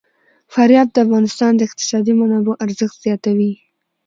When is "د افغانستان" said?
0.91-1.51